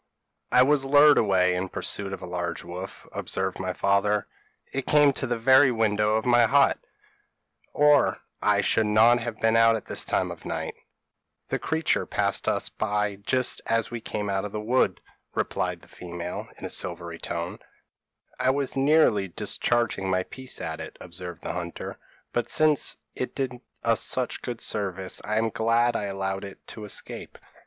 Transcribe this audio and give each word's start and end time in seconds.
p> 0.49 0.57
"'I 0.57 0.63
was 0.63 0.83
lured 0.83 1.19
away 1.19 1.53
in 1.53 1.69
pursuit 1.69 2.11
of 2.11 2.23
a 2.23 2.25
large 2.25 2.63
white 2.63 2.71
wolf,' 2.73 3.07
observed 3.11 3.59
my 3.59 3.71
father; 3.71 4.25
'it 4.73 4.87
came 4.87 5.13
to 5.13 5.27
the 5.27 5.37
very 5.37 5.71
window 5.71 6.15
of 6.15 6.25
my 6.25 6.47
hut, 6.47 6.79
or 7.71 8.17
I 8.41 8.61
should 8.61 8.87
not 8.87 9.19
have 9.19 9.39
been 9.39 9.55
out 9.55 9.75
at 9.75 9.85
this 9.85 10.03
time 10.03 10.31
of 10.31 10.43
night.' 10.43 10.73
"'The 11.49 11.59
creature 11.59 12.07
passed 12.07 12.45
by 12.79 13.13
us 13.13 13.19
just 13.27 13.61
as 13.67 13.91
we 13.91 14.01
came 14.01 14.27
out 14.27 14.43
of 14.43 14.51
the 14.51 14.59
wood,' 14.59 15.01
said 15.55 15.81
the 15.81 15.87
female, 15.87 16.47
in 16.57 16.65
a 16.65 16.69
silvery 16.71 17.19
tone. 17.19 17.59
"'I 18.39 18.49
was 18.49 18.75
nearly 18.75 19.27
discharging 19.27 20.09
my 20.09 20.23
piece 20.23 20.59
at 20.59 20.79
it,' 20.79 20.97
observed 20.99 21.43
the 21.43 21.53
hunter; 21.53 21.99
'but 22.33 22.49
since 22.49 22.97
it 23.13 23.35
did 23.35 23.53
us 23.83 24.01
such 24.01 24.41
good 24.41 24.61
service, 24.61 25.21
I 25.23 25.37
am 25.37 25.51
glad 25.51 25.95
I 25.95 26.05
allowed 26.05 26.43
it 26.43 26.65
to 26.69 26.85
escape.' 26.85 27.37